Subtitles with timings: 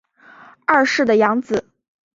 [0.65, 1.63] 二世的养子。